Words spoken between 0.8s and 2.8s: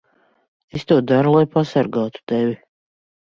to daru, lai pasargātu tevi.